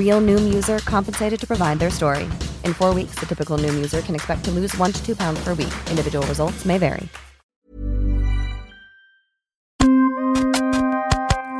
Real 0.00 0.20
Noom 0.20 0.52
user 0.52 0.78
compensated 0.80 1.38
to 1.40 1.46
provide 1.46 1.78
their 1.78 1.90
story. 1.90 2.24
In 2.64 2.72
four 2.72 2.94
weeks, 2.94 3.20
the 3.20 3.26
typical 3.26 3.58
Noom 3.58 3.74
user 3.74 4.00
can 4.00 4.14
expect 4.14 4.44
to 4.46 4.50
lose 4.50 4.76
one 4.78 4.92
to 4.92 5.04
two 5.04 5.14
pounds 5.14 5.44
per 5.44 5.52
week. 5.54 5.72
Individual 5.90 6.26
results 6.26 6.64
may 6.64 6.78
vary. 6.78 7.06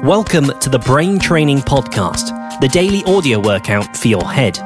Welcome 0.02 0.58
to 0.60 0.70
the 0.70 0.78
Brain 0.78 1.18
Training 1.18 1.58
Podcast, 1.58 2.60
the 2.60 2.68
daily 2.68 3.04
audio 3.04 3.38
workout 3.38 3.94
for 3.94 4.08
your 4.08 4.24
head. 4.32 4.58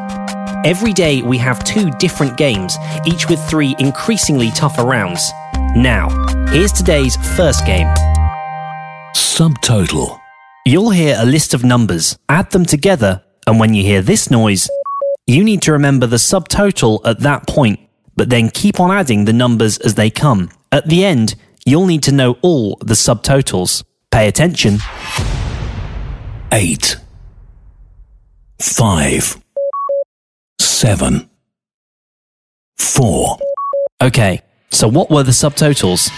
Every 0.65 0.93
day 0.93 1.23
we 1.23 1.37
have 1.39 1.65
two 1.65 1.91
different 1.99 2.37
games, 2.37 2.77
each 3.05 3.29
with 3.29 3.41
three 3.51 3.75
increasingly 3.81 4.53
tougher 4.53 4.85
rounds. 4.85 5.33
Now, 5.75 6.09
here's 6.51 6.71
today's 6.71 7.17
first 7.37 7.67
game. 7.67 7.89
Subtotal. 9.17 10.21
You'll 10.65 10.91
hear 10.91 11.17
a 11.19 11.27
list 11.27 11.53
of 11.53 11.65
numbers, 11.65 12.17
add 12.29 12.53
them 12.53 12.65
together, 12.65 13.24
and 13.47 13.61
when 13.61 13.75
you 13.75 13.83
hear 13.83 14.01
this 14.03 14.31
noise, 14.31 14.69
you 15.27 15.45
need 15.45 15.63
to 15.63 15.73
remember 15.73 16.07
the 16.07 16.17
subtotal 16.17 17.01
at 17.05 17.21
that 17.21 17.47
point, 17.47 17.81
but 18.17 18.31
then 18.31 18.51
keep 18.51 18.81
on 18.81 18.91
adding 18.91 19.25
the 19.25 19.33
numbers 19.33 19.79
as 19.79 19.95
they 19.95 20.11
come. 20.11 20.51
At 20.71 20.89
the 20.89 21.05
end, 21.05 21.35
you'll 21.65 21.87
need 21.87 22.03
to 22.05 22.13
know 22.13 22.37
all 22.43 22.77
the 22.81 22.95
subtotals. 22.95 23.83
Pay 24.11 24.29
attention. 24.29 24.79
Eight. 26.53 26.97
Five. 28.61 29.43
Seven. 30.59 31.31
Four. 32.77 33.39
Okay, 34.03 34.43
so 34.71 34.89
what 34.89 35.11
were 35.11 35.23
the 35.23 35.33
subtotals? 35.33 36.11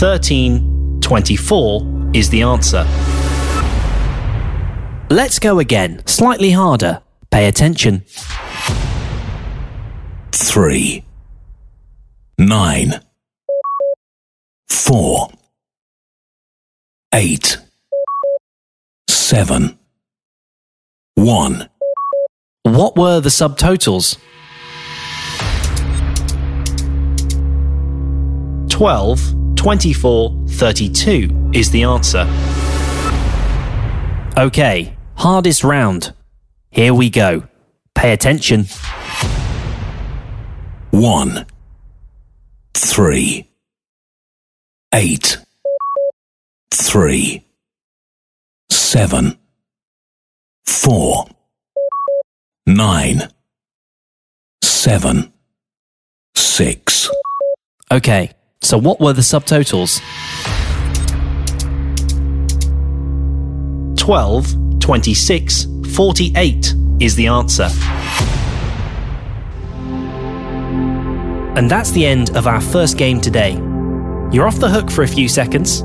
1324 0.00 2.10
is 2.14 2.30
the 2.30 2.42
answer. 2.42 2.84
Let's 5.14 5.38
go 5.38 5.60
again, 5.60 6.04
slightly 6.06 6.50
harder. 6.50 7.00
Pay 7.30 7.46
attention. 7.46 8.02
Three. 10.32 11.04
Nine. 12.36 12.94
Four. 14.68 15.28
Eight. 17.14 17.58
Seven. 19.06 19.78
One. 21.14 21.68
What 22.64 22.96
were 22.96 23.20
the 23.20 23.28
subtotals? 23.28 24.18
12, 28.68 29.54
24, 29.54 30.44
32 30.48 31.50
is 31.54 31.70
the 31.70 31.84
answer. 31.84 32.26
Okay, 34.36 34.93
hardest 35.16 35.64
round. 35.64 36.12
Here 36.70 36.94
we 36.94 37.10
go. 37.10 37.44
Pay 37.94 38.12
attention. 38.12 38.66
One. 40.90 41.46
Three. 42.74 43.48
Eight. 44.92 45.38
Three. 46.72 47.44
Seven. 48.70 49.38
Four. 50.64 51.26
Nine. 52.66 53.28
Seven. 54.62 55.32
Six. 56.34 57.10
Okay, 57.90 58.30
so 58.60 58.78
what 58.78 59.00
were 59.00 59.12
the 59.12 59.22
subtotals? 59.22 60.00
12, 63.96 64.63
26, 64.84 65.66
48 65.94 66.74
is 67.00 67.16
the 67.16 67.26
answer. 67.26 67.70
And 71.58 71.70
that's 71.70 71.90
the 71.92 72.04
end 72.04 72.36
of 72.36 72.46
our 72.46 72.60
first 72.60 72.98
game 72.98 73.18
today. 73.18 73.52
You're 74.30 74.46
off 74.46 74.58
the 74.58 74.68
hook 74.68 74.90
for 74.90 75.02
a 75.02 75.08
few 75.08 75.26
seconds. 75.26 75.82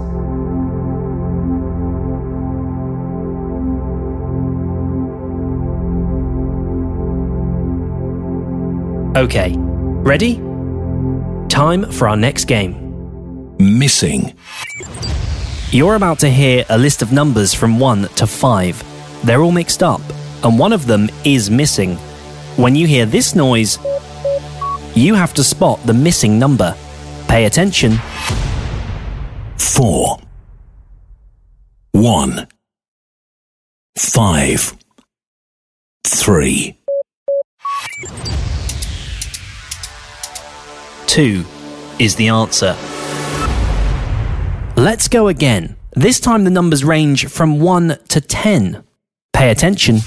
Okay, 9.18 9.56
ready? 9.58 10.36
Time 11.48 11.90
for 11.90 12.10
our 12.10 12.18
next 12.18 12.50
game. 12.50 13.56
Missing. 13.60 14.34
You're 15.72 15.96
about 15.96 16.20
to 16.20 16.30
hear 16.30 16.66
a 16.68 16.78
list 16.78 17.02
of 17.02 17.14
numbers 17.14 17.54
from 17.54 17.80
1 17.80 18.10
to 18.16 18.28
5. 18.28 18.89
They're 19.24 19.42
all 19.42 19.52
mixed 19.52 19.84
up, 19.84 20.02
and 20.44 20.58
one 20.58 20.74
of 20.74 20.86
them 20.86 21.10
is 21.24 21.50
missing. 21.50 21.96
When 22.56 22.76
you 22.76 22.88
hear 22.88 23.06
this 23.06 23.36
noise, 23.36 23.78
you 24.96 25.16
have 25.16 25.34
to 25.36 25.44
spot 25.44 25.80
the 25.86 25.94
missing 25.94 26.40
number. 26.40 26.76
Pay 27.28 27.46
attention. 27.46 28.00
Four. 29.58 30.20
One. 31.92 32.48
Five. 33.98 34.76
Three. 36.06 36.78
2 41.08 41.44
is 41.98 42.16
the 42.16 42.28
answer. 42.30 42.76
Let's 44.78 45.08
go 45.08 45.28
again. 45.28 45.76
This 45.96 46.20
time 46.20 46.44
the 46.44 46.50
numbers 46.50 46.86
range 46.86 47.28
from 47.28 47.60
1 47.60 47.98
to 48.10 48.22
10. 48.22 48.84
Pay 49.40 49.52
attention. 49.52 50.00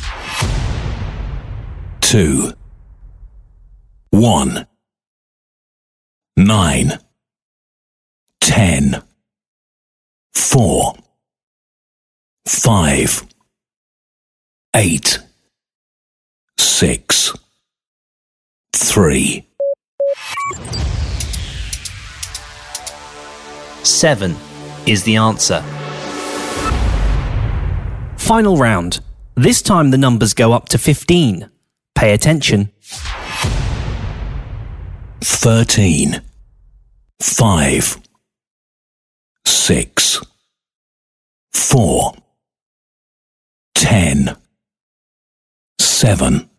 Two. 2.03 2.53
One. 4.11 4.67
Nine. 6.37 6.99
Ten. 8.43 9.03
Four. 10.35 10.97
Five. 12.47 13.27
Eight. 14.77 15.19
Six. 16.59 17.33
Three. 18.75 19.49
7 23.83 24.37
is 24.85 25.05
the 25.05 25.17
answer. 25.17 25.63
Final 28.19 28.59
round. 28.59 29.01
This 29.35 29.63
time 29.63 29.91
the 29.91 29.99
numbers 29.99 30.35
go 30.35 30.53
up 30.53 30.69
to 30.71 30.79
15. 30.79 31.49
Pay 31.95 32.13
attention. 32.13 32.71
Thirteen. 35.21 36.21
Five. 37.21 37.97
Six. 39.47 40.21
Four. 41.53 42.15
Ten. 43.75 44.37
Seven. 45.79 46.51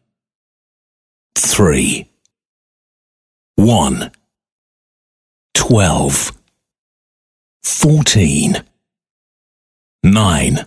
Three. 1.35 2.09
One. 3.55 4.11
Twelve. 5.53 6.31
Fourteen. 7.63 8.63
Nine 10.03 10.65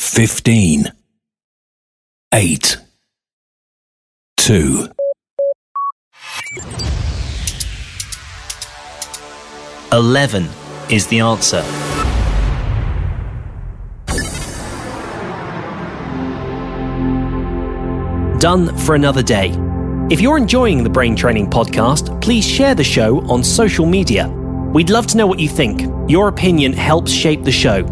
fifteen, 0.00 0.90
eight, 2.32 2.78
two, 4.38 4.88
eleven 9.92 10.48
is 10.88 11.06
the 11.08 11.20
answer. 11.20 11.62
Done 18.40 18.74
for 18.78 18.94
another 18.94 19.22
day. 19.22 19.54
If 20.10 20.22
you're 20.22 20.38
enjoying 20.38 20.82
the 20.82 20.88
Brain 20.88 21.14
Training 21.14 21.50
podcast, 21.50 22.22
please 22.22 22.46
share 22.46 22.74
the 22.74 22.82
show 22.82 23.20
on 23.30 23.44
social 23.44 23.84
media. 23.84 24.28
We'd 24.72 24.88
love 24.88 25.06
to 25.08 25.18
know 25.18 25.26
what 25.26 25.38
you 25.38 25.48
think. 25.48 25.82
Your 26.08 26.28
opinion 26.28 26.72
helps 26.72 27.12
shape 27.12 27.44
the 27.44 27.52
show. 27.52 27.84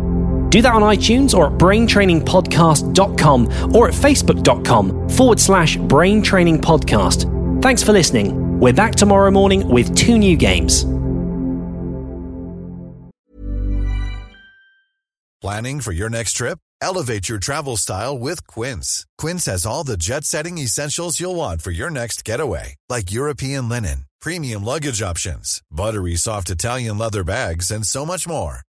Do 0.51 0.63
that 0.63 0.75
on 0.75 0.83
iTunes 0.83 1.35
or 1.35 1.49
at 1.49 1.55
braintrainingpodcast.com 1.55 3.75
or 3.75 3.89
at 3.89 3.95
facebook.com 3.95 5.09
forward 5.11 5.41
slash 5.41 5.77
brain 5.77 6.23
training 6.23 6.61
podcast. 6.61 7.63
Thanks 7.63 7.83
for 7.83 7.93
listening. 7.93 8.61
We're 8.61 8.73
back 8.73 8.95
tomorrow 8.95 9.31
morning 9.31 9.69
with 9.69 9.95
two 9.97 10.19
new 10.19 10.37
games. 10.37 10.85
Planning 15.41 15.81
for 15.81 15.93
your 15.93 16.11
next 16.11 16.33
trip? 16.33 16.59
Elevate 16.81 17.29
your 17.29 17.39
travel 17.39 17.77
style 17.77 18.19
with 18.19 18.45
Quince. 18.49 19.07
Quince 19.19 19.47
has 19.47 19.65
all 19.65 19.85
the 19.85 19.97
jet 19.97 20.25
setting 20.25 20.59
essentials 20.59 21.21
you'll 21.21 21.37
want 21.37 21.63
for 21.63 21.71
your 21.71 21.91
next 21.91 22.25
getaway, 22.25 22.75
like 22.89 23.13
European 23.13 23.69
linen, 23.69 24.07
premium 24.21 24.65
luggage 24.65 25.01
options, 25.01 25.63
buttery 25.71 26.17
soft 26.17 26.51
Italian 26.51 26.99
leather 26.99 27.23
bags, 27.23 27.71
and 27.71 27.87
so 27.87 28.05
much 28.05 28.27
more. 28.27 28.63